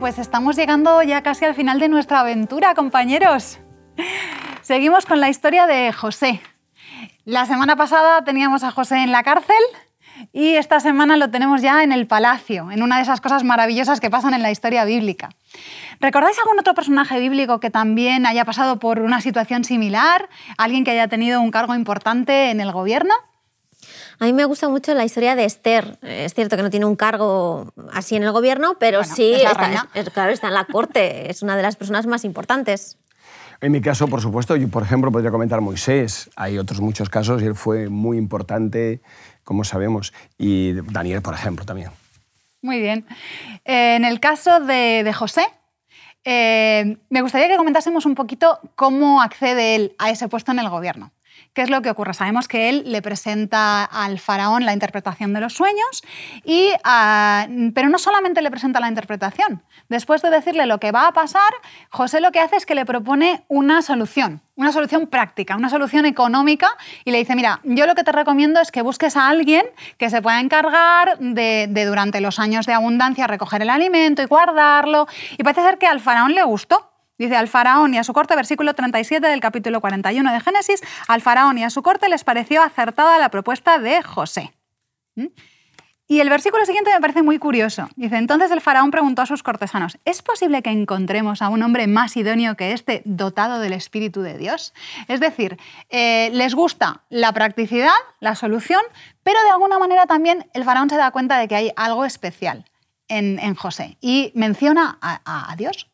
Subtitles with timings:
[0.00, 3.58] Pues estamos llegando ya casi al final de nuestra aventura, compañeros.
[4.62, 6.40] Seguimos con la historia de José.
[7.26, 9.62] La semana pasada teníamos a José en la cárcel
[10.32, 14.00] y esta semana lo tenemos ya en el palacio, en una de esas cosas maravillosas
[14.00, 15.28] que pasan en la historia bíblica.
[16.00, 20.30] ¿Recordáis algún otro personaje bíblico que también haya pasado por una situación similar?
[20.56, 23.12] ¿Alguien que haya tenido un cargo importante en el gobierno?
[24.20, 25.98] A mí me gusta mucho la historia de Esther.
[26.02, 30.30] Es cierto que no tiene un cargo así en el gobierno, pero sí está, claro,
[30.30, 31.30] está en la corte.
[31.30, 32.98] Es una de las personas más importantes.
[33.62, 36.28] En mi caso, por supuesto, yo, por ejemplo, podría comentar Moisés.
[36.36, 39.00] Hay otros muchos casos y él fue muy importante,
[39.42, 40.12] como sabemos.
[40.36, 41.90] Y Daniel, por ejemplo, también.
[42.60, 43.06] Muy bien.
[43.64, 45.46] Eh, en el caso de, José,
[46.24, 50.68] eh, me gustaría que comentásemos un poquito cómo accede él a ese puesto en el
[50.68, 51.10] gobierno.
[51.52, 52.14] ¿Qué es lo que ocurre?
[52.14, 56.02] Sabemos que él le presenta al faraón la interpretación de los sueños,
[56.44, 59.60] y, ah, pero no solamente le presenta la interpretación.
[59.88, 61.50] Después de decirle lo que va a pasar,
[61.90, 66.06] José lo que hace es que le propone una solución, una solución práctica, una solución
[66.06, 66.68] económica,
[67.04, 69.66] y le dice, mira, yo lo que te recomiendo es que busques a alguien
[69.98, 74.26] que se pueda encargar de, de durante los años de abundancia recoger el alimento y
[74.26, 75.08] guardarlo.
[75.36, 76.89] Y parece ser que al faraón le gustó.
[77.20, 81.20] Dice al faraón y a su corte, versículo 37 del capítulo 41 de Génesis, al
[81.20, 84.54] faraón y a su corte les pareció acertada la propuesta de José.
[85.16, 85.26] ¿Mm?
[86.08, 87.90] Y el versículo siguiente me parece muy curioso.
[87.94, 91.86] Dice, entonces el faraón preguntó a sus cortesanos, ¿es posible que encontremos a un hombre
[91.86, 94.72] más idóneo que este dotado del Espíritu de Dios?
[95.06, 95.58] Es decir,
[95.90, 98.80] eh, les gusta la practicidad, la solución,
[99.22, 102.64] pero de alguna manera también el faraón se da cuenta de que hay algo especial
[103.08, 105.89] en, José y menciona a Dios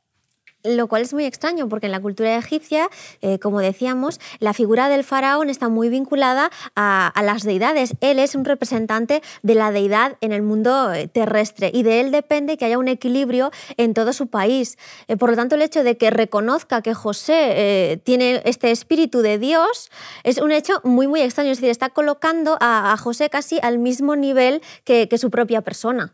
[0.66, 2.88] lo cual es muy extraño porque en la cultura egipcia,
[3.22, 7.94] eh, como decíamos, la figura del faraón está muy vinculada a, las deidades.
[8.00, 12.10] Él es un representante de la deidad en el mundo eh, terrestre y de él
[12.10, 14.78] depende que haya un equilibrio en todo su país.
[15.09, 19.38] Eh, por lo tanto, el hecho de que reconozca que José tiene este espíritu de
[19.38, 19.91] Dios
[20.25, 21.50] es un hecho muy, muy extraño.
[21.50, 26.12] Es decir, está colocando a, José casi al mismo nivel que su propia persona.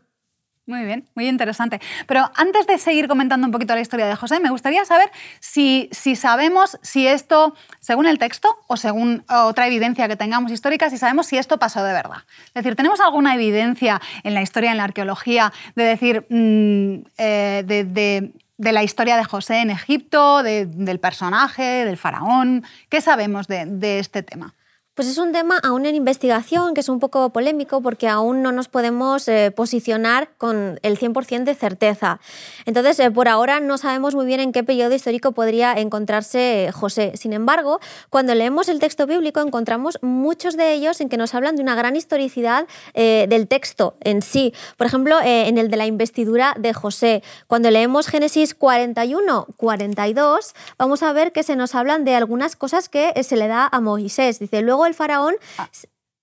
[0.65, 1.81] Muy bien, muy interesante.
[2.07, 5.89] Pero antes de seguir comentando un poquito la historia de José, me gustaría saber si,
[5.91, 10.97] si sabemos si esto, según el texto o según otra evidencia que tengamos histórica, si
[10.97, 12.19] sabemos si esto pasó de verdad.
[12.47, 17.63] Es decir, ¿tenemos alguna evidencia en la historia, en la arqueología, de decir, mm, eh,
[17.65, 22.63] de, la historia de José en Egipto, del personaje, del faraón?
[22.87, 24.55] ¿Qué sabemos de este tema?
[24.95, 28.51] Pues es un tema aún en investigación que es un poco polémico porque aún no
[28.51, 32.19] nos podemos eh, posicionar con el 100% de certeza.
[32.67, 37.13] Entonces, eh, por ahora no sabemos muy bien en qué periodo histórico podría encontrarse José.
[37.15, 37.79] Sin embargo,
[38.11, 41.73] cuando leemos el texto bíblico encontramos muchos de ellos en que nos hablan de una
[41.73, 44.53] gran historicidad eh, del texto en sí.
[44.77, 47.23] Por ejemplo, en el de la investidura de José.
[47.47, 52.89] Cuando leemos Génesis 41, 42, vamos a ver que se nos hablan de algunas cosas
[52.89, 54.37] que se le da a Moisés.
[54.37, 55.69] Dice, luego el faraón ah.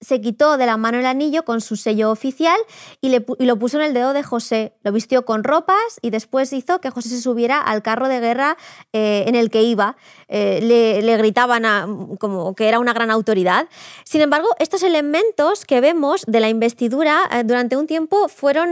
[0.01, 2.59] se quitó de la mano el anillo con su sello oficial
[3.01, 4.75] y, lo puso en el dedo de José.
[4.83, 8.57] Lo vistió con ropas y después hizo que José se subiera al carro de guerra
[8.93, 9.97] eh, en el que iba.
[10.33, 13.67] Eh, le, gritaban como que era una gran autoridad.
[14.05, 18.71] Sin embargo, estos elementos que vemos de la investidura eh, durante un tiempo fueron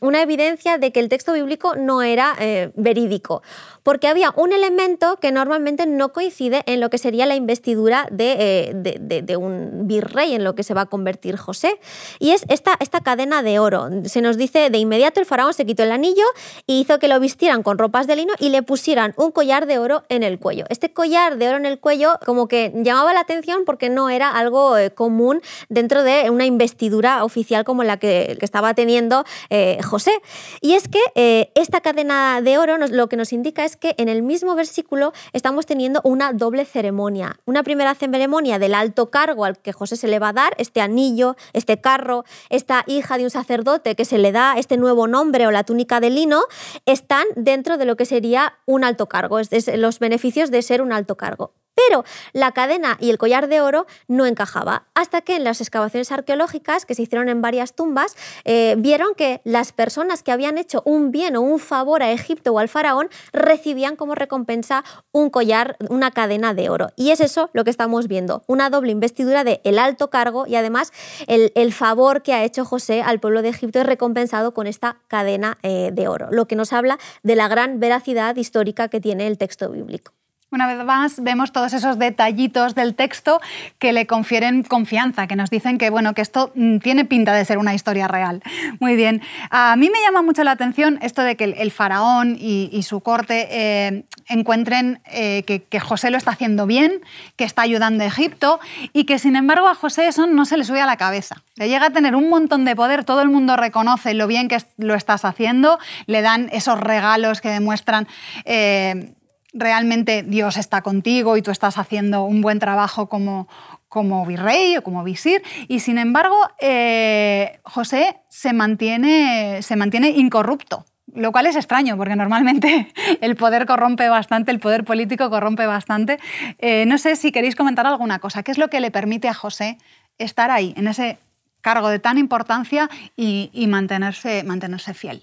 [0.00, 2.34] una evidencia de que el texto bíblico no era
[2.76, 3.42] verídico
[3.86, 8.74] porque había un elemento que normalmente no coincide en lo que sería la investidura de,
[8.74, 11.78] eh, un virrey, en lo que se va a convertir José,
[12.18, 13.88] y es esta, esta cadena de oro.
[14.06, 16.24] Se nos dice de inmediato el faraón se quitó el anillo
[16.66, 19.78] y hizo que lo vistieran con ropas de lino y le pusieran un collar de
[19.78, 20.64] oro en el cuello.
[20.76, 24.30] Este collar de oro en el cuello como que llamaba la atención porque no era
[24.30, 25.40] algo eh, común
[25.70, 30.12] dentro de una investidura oficial como la que, estaba teniendo eh, José.
[30.60, 34.22] Y es que esta cadena de oro lo que nos indica es que en el
[34.22, 37.38] mismo versículo estamos teniendo una doble ceremonia.
[37.46, 40.82] Una primera ceremonia del alto cargo al que José se le va a dar, este
[40.82, 45.46] anillo, este carro, esta hija de un sacerdote que se le da este nuevo nombre
[45.46, 46.42] o la túnica de lino,
[46.84, 50.92] están dentro de lo que sería un alto cargo, es los beneficios de ser un
[50.92, 55.44] alto cargo pero la cadena y el collar de oro no encajaba, hasta que en
[55.44, 60.32] las excavaciones arqueológicas que se hicieron en varias tumbas eh, vieron que las personas que
[60.32, 64.84] habían hecho un bien o un favor a Egipto o al faraón recibían como recompensa
[65.12, 66.88] un collar, una cadena de oro.
[66.96, 70.56] Y es eso lo que estamos viendo, una doble investidura de el alto cargo y
[70.56, 70.92] además
[71.26, 75.58] el, favor que ha hecho José al pueblo de Egipto es recompensado con esta cadena
[75.62, 79.36] eh, de oro, lo que nos habla de la gran veracidad histórica que tiene el
[79.36, 80.12] texto bíblico.
[80.52, 83.40] Una vez más vemos todos esos detallitos del texto
[83.80, 87.44] que le confieren confianza, que nos dicen que, bueno, que esto mm, tiene pinta de
[87.44, 88.44] ser una historia real.
[88.78, 89.22] Muy bien.
[89.50, 93.48] A mí me llama mucho la atención esto de que el, faraón y, su corte
[93.50, 97.00] eh, encuentren eh, que, José lo está haciendo bien,
[97.34, 98.60] que está ayudando a Egipto
[98.92, 101.42] y que sin embargo a José eso no se le sube a la cabeza.
[101.56, 104.58] Le llega a tener un montón de poder, todo el mundo reconoce lo bien que
[104.76, 108.06] lo estás haciendo, le dan esos regalos que demuestran...
[108.44, 109.12] Eh,
[109.56, 113.48] realmente Dios está contigo y tú estás haciendo un buen trabajo como,
[113.88, 120.84] como virrey o como visir, y sin embargo eh, José se mantiene, se mantiene incorrupto.
[121.14, 122.92] Lo cual es extraño, porque normalmente
[123.22, 126.18] el poder corrompe bastante, el poder político corrompe bastante.
[126.58, 128.42] Eh, no sé si queréis comentar alguna cosa.
[128.42, 129.78] ¿Qué es lo que le permite a José
[130.18, 131.18] estar ahí, en ese
[131.62, 135.22] cargo de tan importancia y, y mantenerse, mantenerse fiel?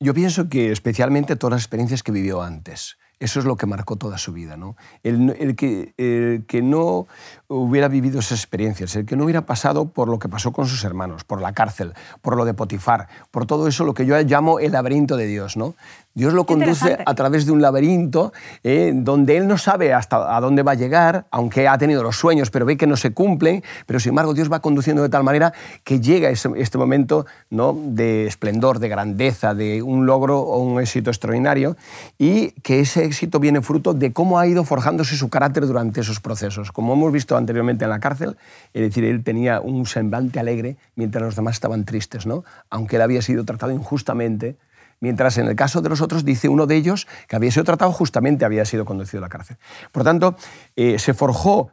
[0.00, 2.96] Yo pienso que especialmente todas las experiencias que vivió antes.
[3.22, 4.56] Eso es lo que marcó toda su vida.
[4.56, 4.74] ¿no?
[5.04, 5.94] El, que,
[6.48, 7.06] que, no
[7.46, 10.82] hubiera vivido esas experiencias, el que no hubiera pasado por lo que pasó con sus
[10.82, 14.58] hermanos, por la cárcel, por lo de Potifar, por todo eso, lo que yo llamo
[14.58, 15.56] el laberinto de Dios.
[15.56, 15.74] ¿no?
[16.14, 18.32] Dios lo conduce a través de un laberinto
[18.62, 22.16] eh, donde él no sabe hasta a dónde va a llegar, aunque ha tenido los
[22.16, 25.24] sueños, pero ve que no se cumplen, pero sin embargo Dios va conduciendo de tal
[25.24, 25.54] manera
[25.84, 27.74] que llega este momento ¿no?
[27.82, 31.76] de esplendor, de grandeza, de un logro o un éxito extraordinario
[32.18, 36.20] y que ese éxito viene fruto de cómo ha ido forjándose su carácter durante esos
[36.20, 36.72] procesos.
[36.72, 38.36] Como hemos visto anteriormente en la cárcel,
[38.74, 42.44] es decir, él tenía un semblante alegre mientras los demás estaban tristes, ¿no?
[42.68, 44.56] aunque él había sido tratado injustamente
[45.02, 47.92] mientras en el caso de los otros dice uno de ellos que había sido tratado
[47.92, 49.58] justamente, había sido conducido a la cárcel.
[49.90, 50.36] Por tanto,
[50.76, 51.72] eh, se forjó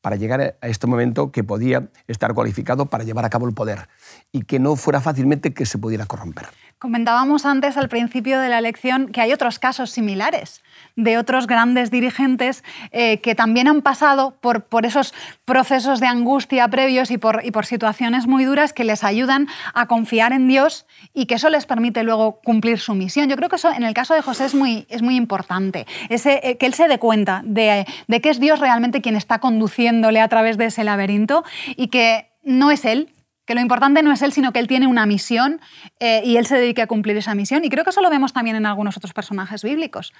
[0.00, 3.88] para llegar a este momento que podía estar cualificado para llevar a cabo el poder
[4.32, 6.46] y que no fuera fácilmente que se pudiera corromper.
[6.80, 10.62] Comentábamos antes al principio de la lección que hay otros casos similares
[10.96, 15.12] de otros grandes dirigentes eh, que también han pasado por, por, esos
[15.44, 19.88] procesos de angustia previos y por, y por, situaciones muy duras que les ayudan a
[19.88, 23.28] confiar en Dios y que eso les permite luego cumplir su misión.
[23.28, 26.40] Yo creo que eso en el caso de José es muy, es muy importante, Ese,
[26.42, 30.22] eh, que él se dé cuenta de, de que es Dios realmente quien está conduciéndole
[30.22, 31.44] a través de ese laberinto
[31.76, 33.10] y que no es él
[33.50, 35.60] que lo importante no es él, sino que él tiene una misión
[35.98, 37.64] eh, y él se dedique a cumplir esa misión.
[37.64, 40.12] Y creo que eso lo vemos también en algunos otros personajes bíblicos.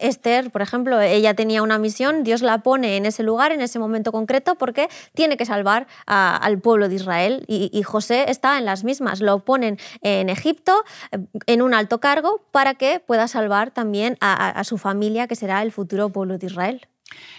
[0.00, 3.78] Esther, por ejemplo, ella tenía una misión, Dios la pone en ese lugar, en ese
[3.78, 7.44] momento concreto, porque tiene que salvar al pueblo de Israel.
[7.46, 10.82] Y, José está en las mismas, lo ponen en Egipto,
[11.46, 15.62] en un alto cargo, para que pueda salvar también a, a su familia, que será
[15.62, 16.88] el futuro pueblo de Israel.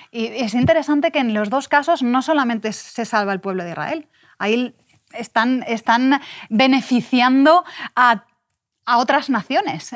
[0.10, 3.72] Y es interesante que en los dos casos no solamente se salva el pueblo de
[3.72, 4.08] Israel,
[4.38, 4.76] ahí
[5.18, 7.64] están, están beneficiando
[7.96, 8.26] a
[8.86, 9.96] a otras naciones,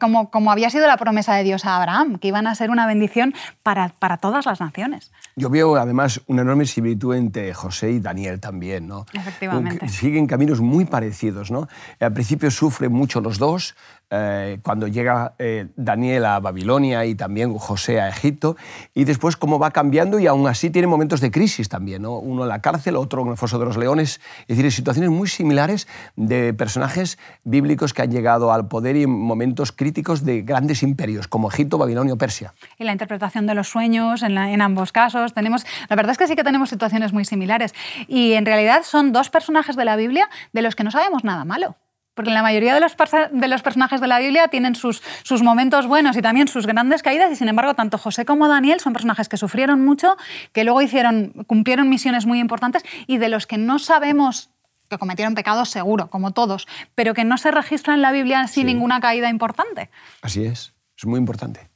[0.00, 2.86] como, como había sido la promesa de Dios a Abraham, que iban a ser una
[2.86, 5.12] bendición para, para todas las naciones.
[5.36, 8.86] Yo veo además una enorme similitud entre José y Daniel también.
[8.86, 9.04] ¿no?
[9.12, 9.88] Efectivamente.
[9.88, 11.50] Siguen caminos muy parecidos.
[11.50, 11.68] ¿no?
[12.00, 13.74] Al principio sufren mucho los dos,
[14.10, 18.56] eh, cuando llega eh, Daniel a Babilonia y también José a Egipto,
[18.92, 22.18] y después cómo va cambiando y aún así tiene momentos de crisis también, ¿no?
[22.18, 25.28] uno en la cárcel, otro en el foso de los leones, es decir, situaciones muy
[25.28, 25.86] similares
[26.16, 31.28] de personajes bíblicos que han llegado al poder y en momentos críticos de grandes imperios
[31.28, 32.52] como Egipto, Babilonia o Persia.
[32.78, 36.26] Y la interpretación de los sueños en, en ambos casos, tenemos, la verdad es que
[36.26, 37.74] sí que tenemos situaciones muy similares
[38.08, 41.44] y en realidad son dos personajes de la Biblia de los que no sabemos nada
[41.44, 41.76] malo.
[42.20, 42.94] Porque la mayoría de los,
[43.32, 47.02] de los personajes de la Biblia tienen sus, sus, momentos buenos y también sus grandes
[47.02, 50.18] caídas, y sin embargo, tanto José como Daniel son personajes que sufrieron mucho,
[50.52, 54.50] que luego hicieron, cumplieron misiones muy importantes y de los que no sabemos
[54.90, 58.66] que cometieron pecados seguro, como todos, pero que no se registran en la Biblia sin
[58.66, 59.88] ninguna caída importante.
[60.20, 61.70] Así es, es muy importante.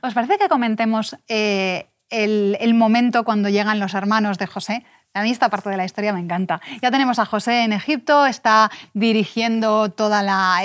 [0.00, 4.86] ¿Os parece que comentemos eh, el, el momento cuando llegan los hermanos de José?
[5.14, 6.60] A mí esta parte de la historia me encanta.
[6.80, 10.62] Ya tenemos a José en Egipto, está dirigiendo toda la,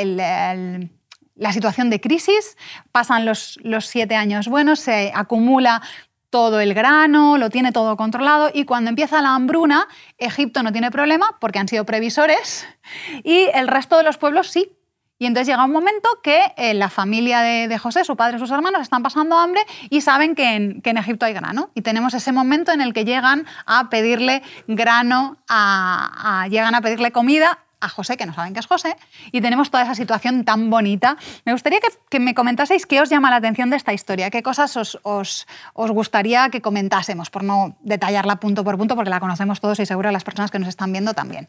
[1.35, 2.57] la situación de crisis,
[2.91, 5.81] pasan los, los siete años buenos, se acumula
[6.29, 9.87] todo el grano, lo tiene todo controlado y cuando empieza la hambruna,
[10.17, 12.67] Egipto no tiene problema porque han sido previsores
[13.23, 14.76] y el resto de los pueblos sí,
[15.19, 18.51] y entonces llega un momento que eh, la familia de, José, su padre y sus
[18.51, 21.71] hermanos, están pasando hambre y saben que en, que en, Egipto hay grano.
[21.73, 27.11] Y tenemos ese momento en el que llegan a pedirle grano, a, llegan a pedirle
[27.11, 28.95] comida a José, que no saben que es José,
[29.31, 31.17] y tenemos toda esa situación tan bonita.
[31.45, 31.79] Me gustaría
[32.09, 35.45] que, me comentaseis qué os llama la atención de esta historia, qué cosas os, os,
[35.91, 40.11] gustaría que comentásemos, por no detallarla punto por punto, porque la conocemos todos y seguro
[40.11, 41.47] las personas que nos están viendo también.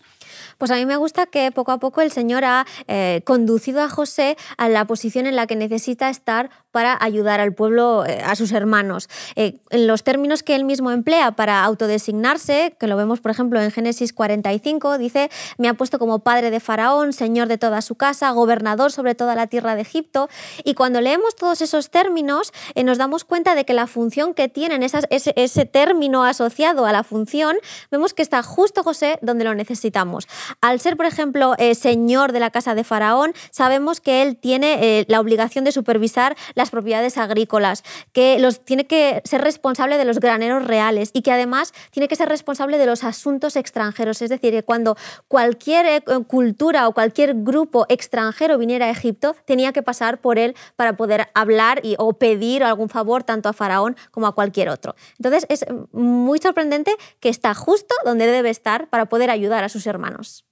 [0.59, 3.89] Pues a mí me gusta que poco a poco el Señor ha eh, conducido a
[3.89, 8.35] José a la posición en la que necesita estar para ayudar al pueblo, eh, a
[8.37, 9.09] sus hermanos.
[9.37, 13.61] Eh, en los términos que él mismo emplea para autodesignarse, que lo vemos por ejemplo
[13.61, 17.95] en Génesis 45, dice, me ha puesto como padre de Faraón, señor de toda su
[17.95, 20.29] casa, gobernador sobre toda la tierra de Egipto.
[20.65, 24.83] Y cuando leemos todos esos términos, nos damos cuenta de que la función que tienen,
[24.83, 27.57] ese, ese término asociado a la función,
[27.91, 30.29] vemos que está justo José donde lo necesitamos.
[30.61, 35.01] Al ser, por ejemplo, eh, señor de la casa de Faraón, sabemos que él tiene
[35.01, 40.05] eh, la obligación de supervisar las propiedades agrícolas, que los, tiene que ser responsable de
[40.05, 44.23] los graneros reales y que además tiene que ser responsable de los asuntos extranjeros.
[44.23, 44.97] Es decir, que cuando
[45.29, 50.55] cualquier eh, cultura o cualquier grupo extranjero viniera a Egipto, tenía que pasar por él
[50.77, 54.95] para poder hablar y, o pedir algún favor tanto a Faraón como a cualquier otro.
[55.19, 59.87] Entonces es muy sorprendente que está justo donde debe estar para poder ayudar a sus
[59.87, 60.45] hermanos.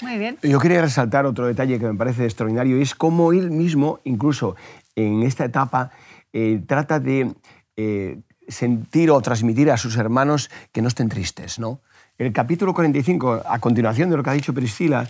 [0.00, 0.38] Muy bien.
[0.42, 4.56] Yo quería resaltar otro detalle que me parece extraordinario, y es cómo él mismo, incluso
[4.96, 5.92] en esta etapa,
[6.32, 7.32] eh, trata de
[7.76, 11.58] eh, sentir o transmitir a sus hermanos que no estén tristes.
[11.58, 11.80] ¿no?
[12.16, 15.04] El capítulo 45, a continuación de lo que ha dicho Priscila,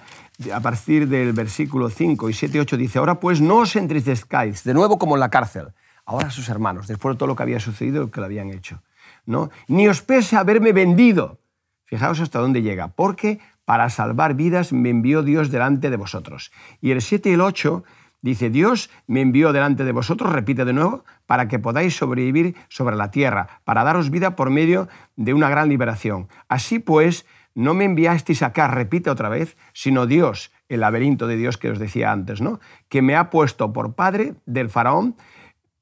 [0.51, 4.65] a partir del versículo 5 y 7 y 8, dice, ahora pues no os entristezcáis,
[4.65, 5.75] de nuevo como en la cárcel,
[6.07, 8.83] ahora sus hermanos, después de todo lo que había sucedido, que lo habían hecho.
[9.27, 9.51] ¿no?
[9.69, 11.41] Ni os pese haberme vendido.
[11.85, 16.53] Fijaos hasta dónde llega, porque para salvar vidas me envió Dios delante de vosotros.
[16.81, 17.85] Y el 7 y el 8
[18.25, 22.97] dice, Dios me envió delante de vosotros, repite de nuevo, para que podáis sobrevivir sobre
[22.97, 26.29] la tierra, para daros vida por medio de una gran liberación.
[26.49, 31.59] Así pues, no me enviasteis acá, repite otra vez, sino Dios, el laberinto de Dios
[31.59, 32.61] que os decía antes, ¿no?
[32.89, 35.17] Que me ha puesto por padre del faraón,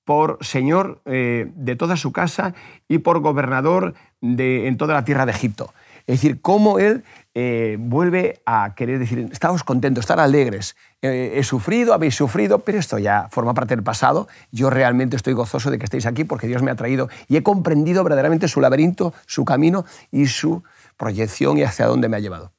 [0.05, 2.55] por señor eh, de toda su casa
[2.89, 5.73] y por gobernador de, en toda la tierra de Egipto.
[6.07, 7.05] Es decir, cómo él
[7.35, 10.77] eh, vuelve a querer decir, estamos contentos, estar alegres.
[11.01, 14.29] Eh, he sufrido, habéis sufrido, pero esto ya forma parte del pasado.
[14.51, 17.43] Yo realmente estoy gozoso de que estéis aquí porque Dios me ha traído y he
[17.43, 20.63] comprendido verdaderamente su laberinto, su camino y su
[20.97, 22.53] proyección y hacia dónde me ha llevado.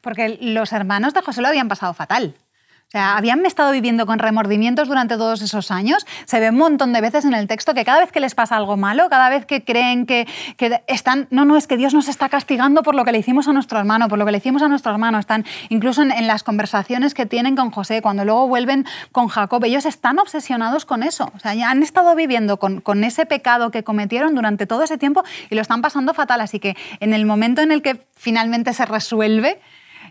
[0.00, 2.34] Porque los hermanos de José lo habían pasado fatal.
[2.90, 6.04] O sea, habían estado viviendo con remordimientos durante todos esos años.
[6.24, 8.56] Se ve un montón de veces en el texto que cada vez que les pasa
[8.56, 10.26] algo malo, cada vez que creen que,
[10.88, 13.52] están, no, no, es que Dios nos está castigando por lo que le hicimos a
[13.52, 15.20] nuestro hermano, por lo que le hicimos a nuestro hermano.
[15.20, 19.86] Están incluso en, las conversaciones que tienen con José, cuando luego vuelven con Jacob, ellos
[19.86, 21.30] están obsesionados con eso.
[21.36, 25.22] O sea, ya han estado viviendo con, ese pecado que cometieron durante todo ese tiempo
[25.48, 26.40] y lo están pasando fatal.
[26.40, 29.60] Así que en el momento en el que finalmente se resuelve,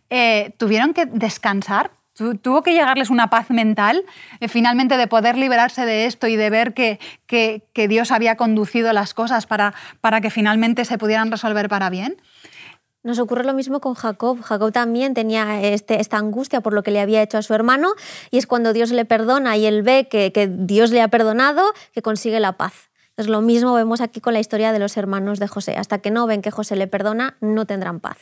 [0.09, 1.98] eh, tuvieron que descansar
[2.41, 4.03] tuvo que llegarles una paz mental,
[4.39, 8.93] eh, finalmente de poder liberarse de esto y de ver que, que, Dios había conducido
[8.93, 12.17] las cosas para, para que finalmente se pudieran resolver para bien.
[13.01, 14.41] Nos ocurre lo mismo con Jacob.
[14.41, 17.93] Jacob también tenía este, esta angustia por lo que le había hecho a su hermano
[18.29, 21.63] y es cuando Dios le perdona y él ve que, que Dios le ha perdonado
[21.93, 22.89] que consigue la paz.
[23.11, 25.75] Entonces lo mismo vemos aquí con la historia de los hermanos de José.
[25.77, 28.17] Hasta que no ven que José le perdona, no tendrán paz.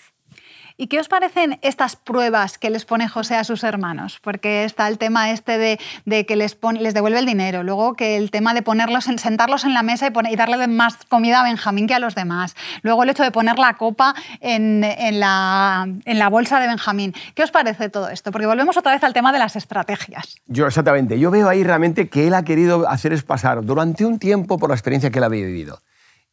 [0.79, 4.19] ¿Y qué os parecen estas pruebas que les pone José a sus hermanos?
[4.22, 8.29] Porque está el tema este de, que les, les devuelve el dinero, luego que el
[8.29, 12.00] tema de ponerlos sentarlos en la mesa y, darle más comida a Benjamín que a
[12.00, 14.81] los demás, luego el hecho de poner la copa en,
[15.19, 17.15] la, en la bolsa de Benjamín.
[17.34, 18.31] ¿Qué os parece todo esto?
[18.31, 20.36] Porque volvemos otra vez al tema de las estrategias.
[20.46, 21.17] Yo, exactamente.
[21.17, 24.69] Yo veo ahí realmente que él ha querido hacer es pasar durante un tiempo por
[24.69, 25.79] la experiencia que él había vivido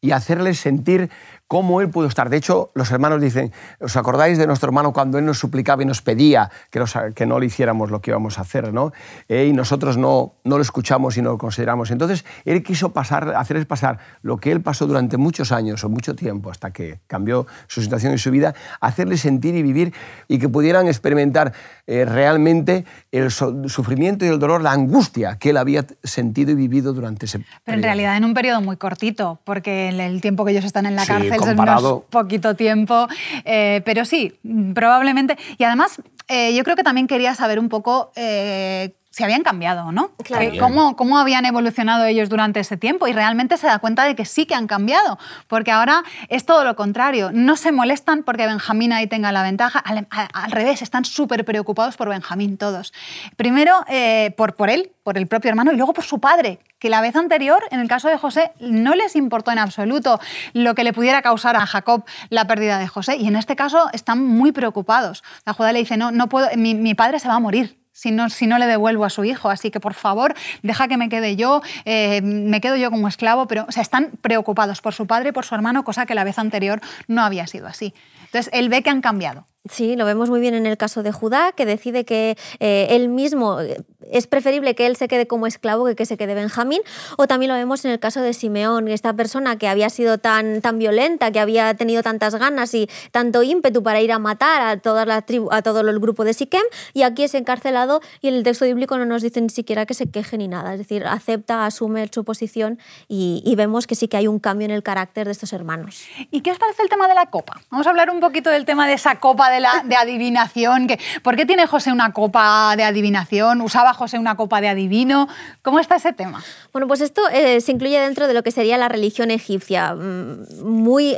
[0.04, 1.08] y hacerles sentir
[1.46, 2.30] cómo él pudo estar.
[2.30, 5.86] De hecho, los hermanos dicen, ¿os acordáis de nuestro hermano cuando él nos suplicaba y
[5.86, 6.82] nos pedía que,
[7.14, 8.72] que no le hiciéramos lo que íbamos a hacer?
[8.72, 8.92] ¿no?
[9.28, 11.90] Eh, y nosotros no, no lo escuchamos y no lo consideramos.
[11.90, 16.14] Entonces, él quiso pasar, hacerles pasar lo que él pasó durante muchos años o mucho
[16.14, 19.92] tiempo hasta que cambió su situación y su vida, hacerles sentir y vivir
[20.28, 21.52] y que pudieran experimentar
[21.86, 26.92] eh, realmente el sufrimiento y el dolor, la angustia que él había sentido y vivido
[26.92, 30.52] durante ese Pero en realidad en un periodo muy cortito, porque en el tiempo que
[30.52, 32.04] ellos están en la cárcel comparado...
[32.10, 33.08] poquito tiempo,
[33.44, 34.38] eh, pero sí,
[34.74, 35.36] probablemente.
[35.58, 39.86] Y además, eh, yo creo que también quería saber un poco eh, si habían cambiado
[39.86, 40.10] o no.
[40.24, 40.50] Claro.
[40.58, 44.24] Cómo, cómo habían evolucionado ellos durante ese tiempo y realmente se da cuenta de que
[44.24, 47.30] sí que han cambiado, porque ahora es todo lo contrario.
[47.32, 51.44] No se molestan porque Benjamín ahí tenga la ventaja, al, al- al revés, están súper
[51.44, 52.92] preocupados por Benjamín todos.
[53.36, 56.90] Primero eh, por, por él, por el propio hermano, y luego por su padre, que
[56.90, 60.20] la vez anterior, en el caso de José, no les importó en absoluto
[60.52, 63.88] lo que le pudiera causar a Jacob la pérdida de José, y en este caso
[63.94, 65.24] están muy preocupados.
[65.46, 67.78] La Judá le dice, no, no puedo, mi, padre se va a morir.
[67.92, 69.48] Si no, si no le devuelvo a su hijo.
[69.48, 73.46] Así que, por favor, deja que me quede yo, eh, me quedo yo como esclavo,
[73.46, 76.24] pero o sea, están preocupados por su padre y por su hermano, cosa que la
[76.24, 77.94] vez anterior no había sido así.
[78.26, 79.46] Entonces, él ve que han cambiado.
[79.70, 83.08] Sí, lo vemos muy bien en el caso de Judá, que decide que eh, él
[83.08, 86.82] mismo eh, es preferible que él se quede como esclavo que que se quede Benjamín.
[87.16, 90.60] O también lo vemos en el caso de Simeón, esta persona que había sido tan,
[90.60, 94.76] tan violenta, que había tenido tantas ganas y tanto ímpetu para ir a matar a,
[94.76, 98.34] toda la tribu, a todo el grupo de Siquem, y aquí es encarcelado y en
[98.34, 100.72] el texto bíblico no nos dice ni siquiera que se queje ni nada.
[100.72, 102.78] Es decir, acepta, asume su posición
[103.08, 106.02] y, vemos que sí que hay un cambio en el carácter de estos hermanos.
[106.32, 107.60] ¿Y qué os parece el tema de la copa?
[107.70, 110.86] Vamos a hablar un poquito del tema de esa copa la, de adivinación.
[110.86, 113.60] Que, ¿Por qué tiene José una copa de adivinación?
[113.60, 115.28] ¿Usaba José una copa de adivino?
[115.62, 116.42] ¿Cómo está ese tema?
[116.72, 119.94] Bueno, pues esto eh, se incluye dentro de lo que sería la religión egipcia.
[119.94, 121.16] Mm, Muy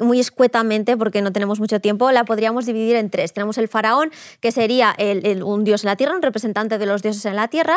[0.00, 3.32] muy escuetamente, porque no tenemos mucho tiempo, la podríamos dividir en tres.
[3.32, 4.10] Tenemos el faraón,
[4.40, 7.36] que sería el- el- un dios en la tierra, un representante de los dioses en
[7.36, 7.76] la tierra,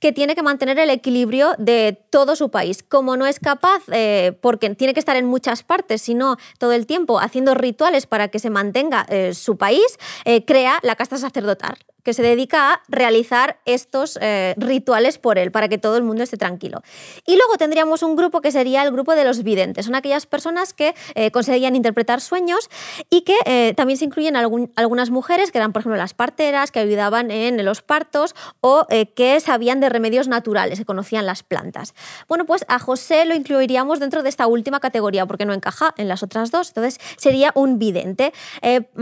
[0.00, 2.82] que tiene que mantener el equilibrio de todo su país.
[2.82, 6.86] Como no es capaz, eh, porque tiene que estar en muchas partes, sino todo el
[6.86, 11.78] tiempo haciendo rituales para que se mantenga eh, su país, eh, crea la casta sacerdotal
[12.06, 16.22] que se dedica a realizar estos eh, rituales por él, para que todo el mundo
[16.22, 16.82] esté tranquilo.
[17.26, 19.86] Y luego tendríamos un grupo que sería el grupo de los videntes.
[19.86, 22.70] Son aquellas personas que eh, conseguían interpretar sueños
[23.10, 26.78] y que eh, también se incluyen algunas mujeres, que eran, por ejemplo, las parteras, que
[26.78, 28.86] ayudaban en los partos o
[29.16, 31.92] que sabían de remedios naturales, que conocían las plantas.
[32.28, 36.06] Bueno, pues a José lo incluiríamos dentro de esta última categoría, porque no encaja en
[36.06, 36.68] las otras dos.
[36.68, 38.32] Entonces sería un vidente.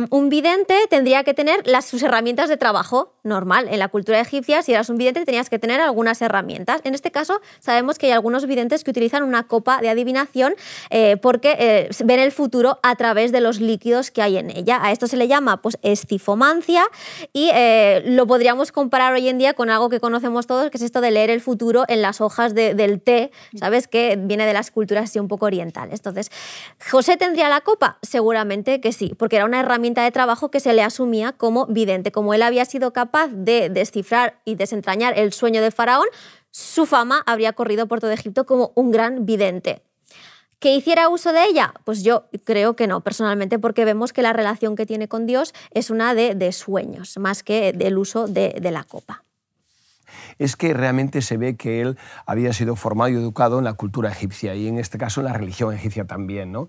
[0.09, 3.69] Un vidente tendría que tener sus herramientas de trabajo normal.
[3.71, 6.81] En la cultura egipcia, si eras un vidente, tenías que tener algunas herramientas.
[6.85, 10.55] En este caso, sabemos que hay algunos videntes que utilizan una copa de adivinación
[10.91, 14.79] eh, porque eh, ven el futuro a través de los líquidos que hay en ella.
[14.83, 16.85] A esto se le llama pues, escifomancia
[17.33, 20.83] y eh, lo podríamos comparar hoy en día con algo que conocemos todos, que es
[20.83, 23.89] esto de leer el futuro en las hojas de- del té, ¿sabes?
[23.89, 26.01] Que viene de las culturas así un poco orientales.
[26.01, 26.31] Entonces,
[26.91, 27.99] ¿José tendría la copa?
[28.03, 32.13] Seguramente que sí, porque era una herramienta de trabajo que se le asumía como vidente.
[32.13, 36.07] Como él había sido capaz de descifrar y desentrañar el sueño de Faraón,
[36.51, 39.83] su fama habría corrido por todo Egipto como un gran vidente.
[40.61, 41.75] ¿Que hiciera uso de ella?
[41.85, 45.53] Pues yo creo que no, personalmente, porque vemos que la relación que tiene con Dios
[45.73, 49.25] es una de, sueños, más que del uso de, de la copa.
[50.39, 54.11] es que realmente se ve que él había sido formado y educado en la cultura
[54.11, 56.53] egipcia y en este caso en la religión egipcia también.
[56.53, 56.69] ¿no?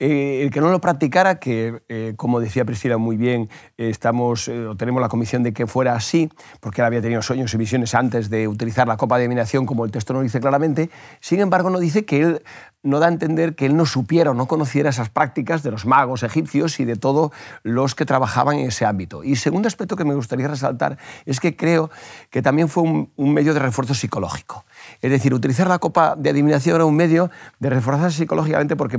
[0.00, 4.46] Eh, el que no lo practicara, que eh, como decía Priscila muy bien, eh, estamos,
[4.46, 6.30] o tenemos la convicción de que fuera así,
[6.60, 9.84] porque él había tenido sueños y visiones antes de utilizar la copa de adivinación, como
[9.84, 10.88] el texto no dice claramente,
[11.20, 12.42] sin embargo no dice que él
[12.84, 15.84] no da a entender que él no supiera o no conociera esas prácticas de los
[15.84, 17.32] magos egipcios y de todos
[17.64, 19.24] los que trabajaban en ese ámbito.
[19.24, 21.90] Y segundo aspecto que me gustaría resaltar es que creo
[22.30, 24.64] que también fue un medio de refuerzo psicológico.
[25.00, 28.98] Es decir, utilizar la copa de adivinación era un medio de reforzarse psicológicamente porque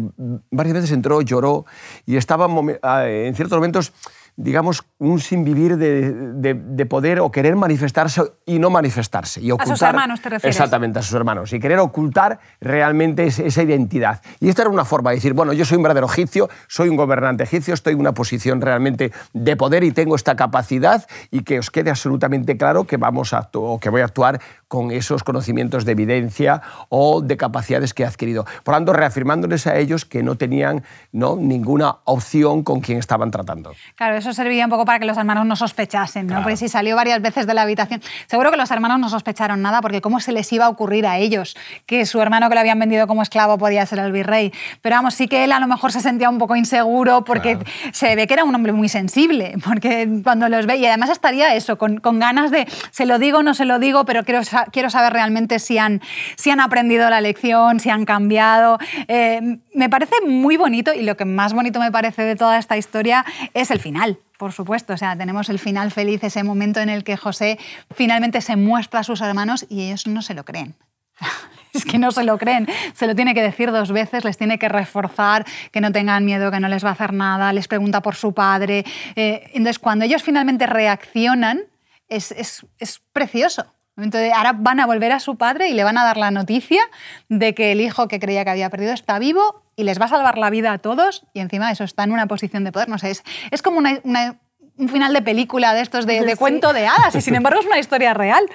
[0.52, 1.66] varias veces entró, lloró
[2.06, 3.94] y estaba momen- ah, en ciertos momentos
[4.42, 9.42] digamos, un sinvivir de, de, de poder o querer manifestarse y no manifestarse.
[9.42, 10.56] Y sus ocultar, hermanos, ¿te refieres?
[10.56, 11.52] Exactamente, a sus hermanos.
[11.52, 14.22] Y querer ocultar realmente esa identidad.
[14.40, 16.96] Y esta era una forma de decir, bueno, yo soy un verdadero egipcio, soy un
[16.96, 21.60] gobernante egipcio, estoy en una posición realmente de poder y tengo esta capacidad y que
[21.60, 24.40] os quede absolutamente claro que, vamos a o que voy a actuar
[24.70, 28.46] con esos conocimientos de evidencia o de capacidades que he adquirido.
[28.64, 31.36] Por tanto, reafirmándoles a ellos que no tenían ¿no?
[31.36, 33.74] ninguna opción con quien estaban tratando.
[33.96, 36.30] Claro, eso servía un poco para que los hermanos no sospechasen, ¿no?
[36.30, 36.44] Claro.
[36.44, 39.82] Porque si salió varias veces de la habitación, seguro que los hermanos no sospecharon nada,
[39.82, 42.78] porque cómo se les iba a ocurrir a ellos que su hermano que lo habían
[42.80, 44.54] vendido como esclavo podía ser el virrey.
[44.82, 47.70] Pero vamos, sí que él a lo mejor se sentía un poco inseguro porque Claro.
[47.92, 51.56] se ve que era un hombre muy sensible, porque cuando los ve, y además estaría
[51.56, 54.59] eso, con, con ganas de, se lo digo, no se lo digo, pero quiero, sa-
[54.72, 56.02] quiero saber realmente si han,
[56.36, 58.78] si han aprendido la lección, si han cambiado.
[59.08, 62.78] Eh, me parece muy bonito y lo que más bonito me parece de toda esta
[62.78, 64.20] historia es el final.
[64.38, 67.60] Por supuesto, o sea, tenemos el final feliz, ese momento en el que José
[67.94, 70.76] finalmente se muestra a sus hermanos y ellos no se lo creen.
[71.72, 74.58] Es que no se lo creen, se lo tiene que decir dos veces, les tiene
[74.58, 78.02] que reforzar que no tengan miedo, que no les va a hacer nada, les pregunta
[78.02, 78.84] por su padre.
[79.16, 81.62] Eh, entonces, cuando ellos finalmente reaccionan,
[82.08, 83.72] es, es- es precioso.
[84.02, 86.82] Entonces, ahora van a volver a su padre y le van a dar la noticia
[87.28, 90.10] de que el hijo que creía que había perdido está vivo y les va a
[90.10, 92.90] salvar la vida a todos y encima eso está en una posición de poder.
[92.90, 97.16] No sé, es, es como un final de película de estos de, cuento de hadas
[97.16, 98.46] y sin embargo es una historia real.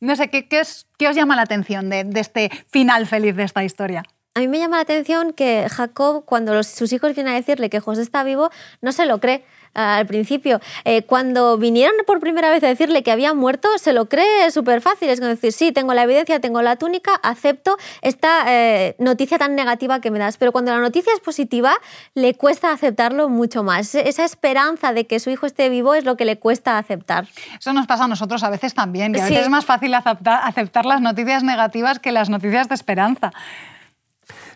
[0.00, 3.64] No sé, ¿qué, qué, os llama la atención de, de este final feliz de esta
[3.64, 4.02] historia?
[4.36, 7.80] A mí me llama la atención que Jacob, cuando sus hijos vienen a decirle que
[7.80, 8.50] José está vivo,
[8.82, 10.60] no se lo cree al principio.
[10.84, 14.82] Eh, cuando vinieron por primera vez a decirle que había muerto, se lo cree súper
[14.82, 15.08] fácil.
[15.08, 20.02] Es decir, sí, tengo la evidencia, tengo la túnica, acepto esta eh, noticia tan negativa
[20.02, 20.36] que me das.
[20.36, 21.72] Pero cuando la noticia es positiva,
[22.12, 23.94] le cuesta aceptarlo mucho más.
[23.94, 27.26] Esa esperanza de que su hijo esté vivo es lo que le cuesta aceptar.
[27.58, 29.14] Eso nos pasa a nosotros a veces también.
[29.14, 32.74] Y a veces es más fácil aceptar, aceptar las noticias negativas que las noticias de
[32.74, 33.32] esperanza.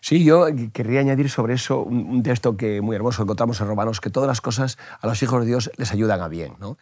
[0.00, 4.10] Sí, yo querría añadir sobre eso un, texto que muy hermoso encontramos en Romanos, que
[4.10, 6.78] todas las cosas a los hijos de Dios les ayudan a bien, ¿no?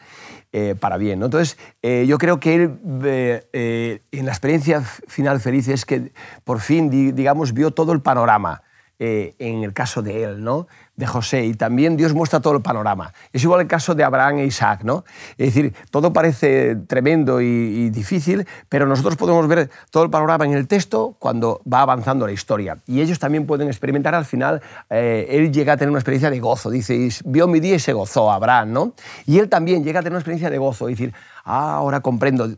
[0.53, 1.19] Eh, para bien.
[1.19, 1.27] ¿no?
[1.27, 6.13] Entonces, eh, yo creo que él, eh, en la experiencia final feliz, es que
[6.45, 8.63] por fin, digamos, vio todo el panorama.
[9.01, 10.67] en el caso de él, ¿no?
[10.99, 13.15] De José y también Dios muestra todo el panorama.
[13.33, 15.05] Es igual el caso de Abraham e Isaac, ¿no?
[15.39, 20.55] Es decir, todo parece tremendo y, difícil, pero nosotros podemos ver todo el panorama en
[20.55, 22.79] el texto cuando va avanzando la historia.
[22.87, 26.41] Y ellos también pueden experimentar al final, eh, él llega a tener una experiencia de
[26.41, 28.93] gozo, dice, vio mi día y se gozó Abraham, ¿no?
[29.25, 31.15] Y él también llega a tener una experiencia de gozo, decir,
[31.49, 32.49] ah, ahora comprendo,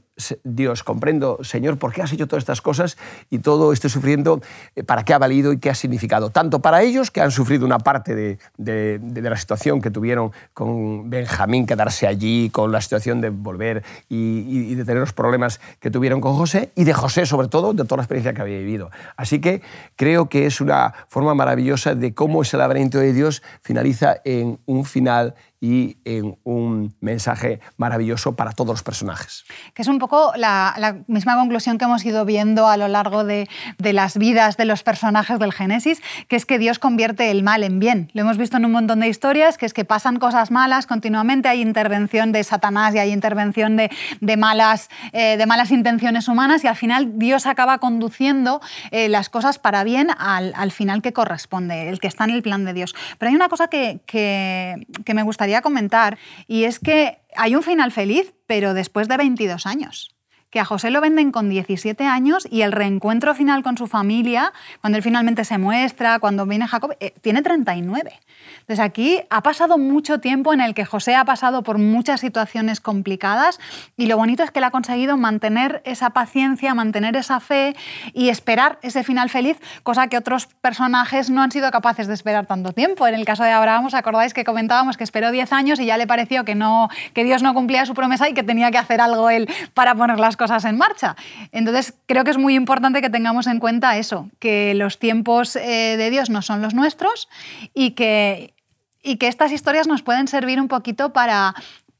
[0.44, 2.98] Dios, comprendo, Señor, por qué has hecho todas estas cosas
[3.30, 4.40] y todo este sufrimiento,
[4.76, 7.64] eh, para qué ha valido y qué ha significado, tanto para ellos que han sufrido
[7.64, 13.20] una parte de de, la situación que tuvieron con Benjamín, quedarse allí, con la situación
[13.20, 17.48] de volver y, de tener los problemas que tuvieron con José, y de José sobre
[17.48, 18.90] todo, de toda la experiencia que había vivido.
[19.16, 19.62] Así que
[19.96, 24.84] creo que es una forma maravillosa de cómo ese laberinto de Dios finaliza en un
[24.84, 29.44] final y en un mensaje maravilloso para todos los personajes.
[29.74, 33.48] Que es un poco la, misma conclusión que hemos ido viendo a lo largo de,
[33.78, 37.78] las vidas de los personajes del Génesis, que es que Dios convierte el mal en
[37.78, 38.10] bien.
[38.14, 41.48] Lo hemos visto en un montón de historias, que es que pasan cosas malas continuamente,
[41.48, 43.90] hay intervención de Satanás y hay intervención de,
[44.38, 49.58] malas, eh, de malas intenciones humanas y al final Dios acaba conduciendo eh, las cosas
[49.58, 52.94] para bien al, final que corresponde, el que está en el plan de Dios.
[53.18, 57.92] Pero hay una cosa que, que me gustaría comentar, y es que hay un final
[57.92, 60.19] feliz, pero después de 22 años
[60.50, 64.52] que a José lo venden con 17 años y el reencuentro final con su familia,
[64.80, 68.12] cuando él finalmente se muestra, cuando viene Jacob, eh, tiene 39.
[68.60, 72.80] Entonces aquí ha pasado mucho tiempo en el que José ha pasado por muchas situaciones
[72.80, 73.60] complicadas
[73.96, 77.76] y lo bonito es que él ha conseguido mantener esa paciencia, mantener esa fe
[78.12, 82.46] y esperar ese final feliz, cosa que otros personajes no han sido capaces de esperar
[82.46, 83.06] tanto tiempo.
[83.06, 85.96] En el caso de Abraham, ¿os acordáis que comentábamos que esperó 10 años y ya
[85.96, 89.00] le pareció que, no, que Dios no cumplía su promesa y que tenía que hacer
[89.00, 91.16] algo él para poner las cosas en marcha.
[91.52, 95.96] Entonces, creo que es muy importante que tengamos en cuenta eso, que los tiempos eh,
[95.98, 97.28] de Dios no son los nuestros
[97.74, 98.54] y que,
[99.02, 101.54] y que estas historias nos pueden servir un poquito para,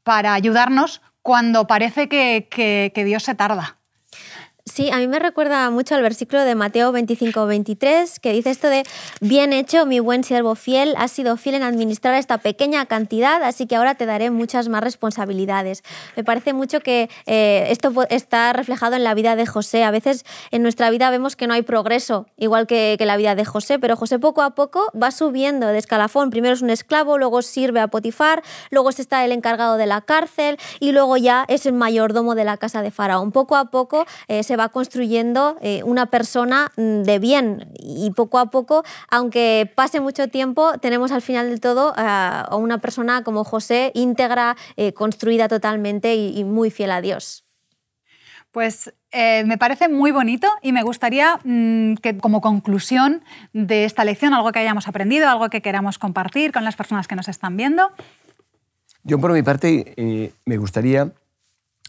[0.05, 3.77] para ayudarnos cuando parece que Dios se tarda.
[4.73, 8.69] Sí, a mí me recuerda mucho al versículo de Mateo 25, 23, que dice esto
[8.69, 8.85] de,
[9.21, 13.67] bien hecho, mi buen siervo fiel, has sido fiel en administrar esta pequeña cantidad, así
[13.67, 15.83] que ahora te daré muchas más responsabilidades.
[16.15, 19.83] Me parece mucho que eh, esto está reflejado en la vida de José.
[19.83, 23.45] A veces en nuestra vida vemos que no hay progreso, igual que, la vida de
[23.45, 26.31] José, pero José poco a poco va subiendo de escalafón.
[26.31, 30.59] Primero es un esclavo, luego sirve a Potifar, luego está el encargado de la cárcel
[30.79, 33.33] y luego ya es el mayordomo de la casa de Faraón.
[33.33, 38.39] Poco a poco eh, se va construyendo eh, una persona mm, de bien y poco
[38.39, 43.45] a poco, aunque pase mucho tiempo, tenemos al final del todo a una persona como
[43.45, 47.45] José íntegra, eh, construida totalmente y, muy fiel a Dios.
[48.51, 54.05] Pues eh, me parece muy bonito y me gustaría mm, que como conclusión de esta
[54.05, 57.57] lección, algo que hayamos aprendido, algo que queramos compartir con las personas que nos están
[57.57, 57.91] viendo.
[59.03, 61.13] Yo por mi parte me gustaría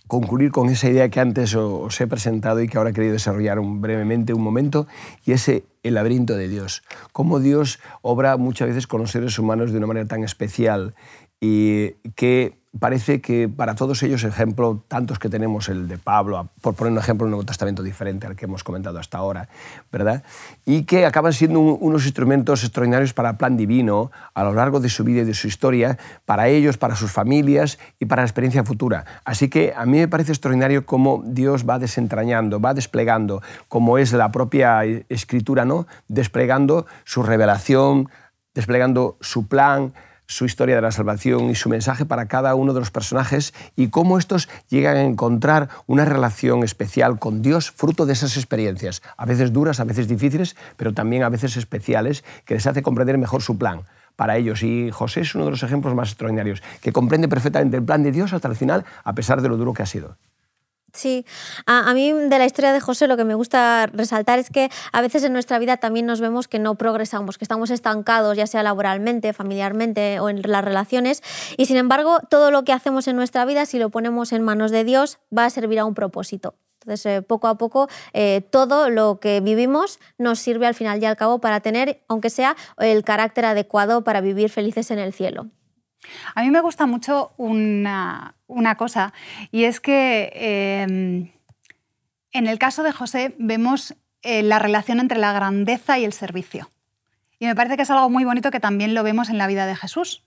[0.08, 3.60] concluir con esa idea que antes os he presentado y que ahora he querido desarrollar
[3.62, 4.88] brevemente un momento,
[5.26, 6.84] y ese el laberinto de Dios.
[7.12, 10.94] Cómo Dios obra muchas veces con los seres humanos de una manera tan especial
[11.40, 16.74] y que parece que para todos ellos, ejemplo, tantos que tenemos, el de Pablo, por
[16.74, 19.50] poner un ejemplo, un Nuevo Testamento diferente al que hemos comentado hasta ahora,
[19.92, 20.24] ¿verdad?
[20.66, 24.90] Y que acaban siendo unos instrumentos extraordinarios para el plan divino a lo largo de
[24.90, 28.64] su vida y de su historia, para ellos, para sus familias y para la experiencia
[28.64, 29.06] futura.
[29.26, 34.14] Así que a mí me parece extraordinario cómo Dios va desentrañando, va desplegando, como es
[34.14, 35.88] la propia escritura, ¿no?
[36.08, 38.10] Desplegando su revelación,
[38.54, 39.94] desplegando su plan,
[40.32, 43.90] su historia de la salvación y su mensaje para cada uno de los personajes y
[43.90, 49.26] cómo estos llegan a encontrar una relación especial con Dios fruto de esas experiencias, a
[49.26, 53.42] veces duras, a veces difíciles, pero también a veces especiales, que les hace comprender mejor
[53.42, 53.82] su plan
[54.16, 54.64] para ellos.
[54.64, 58.14] Y José es uno de los ejemplos más extraordinarios, que comprende perfectamente el plan de
[58.14, 60.16] Dios hasta el final, a pesar de lo duro que ha sido.
[60.94, 61.26] Sí,
[61.66, 65.02] a, mí de la historia de José lo que me gusta resaltar es que a
[65.02, 68.62] veces en nuestra vida también nos vemos que no progresamos, que estamos estancados, ya sea
[68.62, 71.24] laboralmente, familiarmente o en las relaciones,
[71.56, 74.72] y sin embargo todo lo que hacemos en nuestra vida, si lo ponemos en manos
[74.72, 76.56] de Dios, va a servir a un propósito.
[76.82, 81.06] Entonces, eh, poco a poco, eh, todo lo que vivimos nos sirve al final y
[81.06, 85.48] al cabo para tener, aunque sea, el carácter adecuado para vivir felices en el cielo.
[86.36, 88.36] A mí me gusta mucho una,
[88.78, 89.14] cosa
[89.52, 91.32] y es que em,
[92.32, 96.70] en el caso de José vemos eh, la relación entre la grandeza y el servicio.
[97.40, 99.66] Y me parece que es algo muy bonito que también lo vemos en la vida
[99.66, 100.24] de Jesús.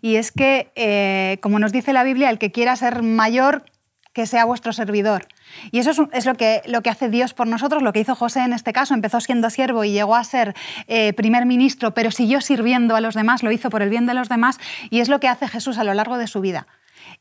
[0.00, 3.64] Y es que, eh, como nos dice la Biblia, el que quiera ser mayor,
[4.12, 5.28] que sea vuestro servidor.
[5.70, 8.40] Y eso es, lo, que, lo que hace Dios por nosotros, lo que hizo José
[8.40, 8.94] en este caso.
[8.94, 10.54] Empezó siendo siervo y llegó a ser
[10.88, 14.14] eh, primer ministro, pero siguió sirviendo a los demás, lo hizo por el bien de
[14.14, 14.58] los demás,
[14.90, 16.66] y es lo que hace Jesús a lo largo de su vida.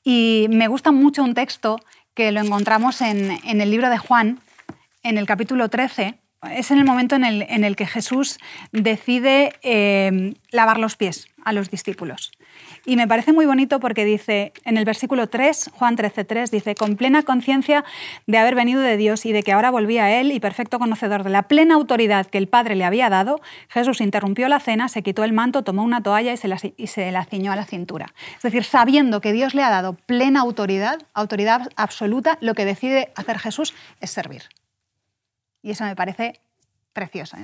[0.03, 1.79] Y me gusta mucho un texto
[2.13, 4.39] que lo encontramos en, el libro de Juan,
[5.03, 6.15] en el capítulo 13.
[6.51, 8.39] Es en el momento en el, que Jesús
[8.71, 12.31] decide eh, lavar los pies a los discípulos.
[12.85, 16.95] Y me parece muy bonito porque dice, en el versículo 3, Juan 13.3, dice, con
[16.95, 17.83] plena conciencia
[18.25, 21.23] de haber venido de Dios y de que ahora volvía a Él y perfecto conocedor
[21.23, 25.03] de la plena autoridad que el Padre le había dado, Jesús interrumpió la cena, se
[25.03, 28.13] quitó el manto, tomó una toalla y se la, se la ciñó a la cintura.
[28.37, 33.11] Es decir, sabiendo que Dios le ha dado plena autoridad, autoridad absoluta, lo que decide
[33.15, 34.43] hacer Jesús es servir.
[35.61, 36.39] Y eso me parece
[36.93, 37.37] precioso.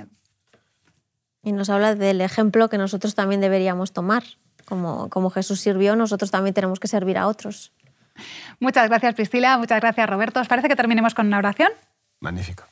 [1.42, 4.24] Y nos habla del ejemplo que nosotros también deberíamos tomar
[4.66, 7.72] como, como Jesús sirvió, nosotros también tenemos que servir a otros.
[8.60, 9.58] Muchas gracias, Priscila.
[9.58, 10.40] Muchas gracias, Roberto.
[10.40, 11.70] ¿Os parece que terminemos con una oración?
[12.20, 12.64] Magnífico.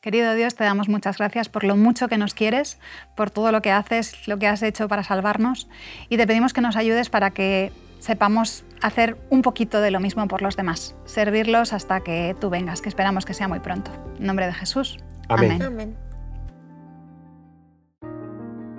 [0.00, 2.78] Querido Dios, te damos muchas gracias por lo mucho que nos quieres,
[3.16, 5.68] por todo lo que haces, lo que has hecho para salvarnos
[6.10, 10.28] y te pedimos que nos ayudes para que sepamos hacer un poquito de lo mismo
[10.28, 13.90] por los demás, servirlos hasta que tú vengas, que esperamos que sea muy pronto.
[14.18, 14.98] En nombre de Jesús.
[15.28, 15.62] Amén.
[15.62, 15.96] Amén.